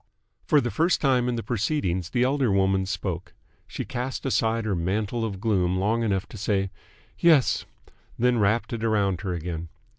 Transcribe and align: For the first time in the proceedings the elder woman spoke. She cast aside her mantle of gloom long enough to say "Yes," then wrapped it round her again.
For 0.47 0.59
the 0.59 0.71
first 0.71 0.99
time 0.99 1.29
in 1.29 1.35
the 1.35 1.43
proceedings 1.43 2.09
the 2.09 2.23
elder 2.23 2.51
woman 2.51 2.87
spoke. 2.87 3.35
She 3.67 3.85
cast 3.85 4.25
aside 4.25 4.65
her 4.65 4.73
mantle 4.75 5.23
of 5.23 5.39
gloom 5.39 5.77
long 5.77 6.01
enough 6.01 6.25
to 6.29 6.37
say 6.39 6.71
"Yes," 7.19 7.65
then 8.17 8.39
wrapped 8.39 8.73
it 8.73 8.81
round 8.83 9.21
her 9.21 9.35
again. 9.35 9.69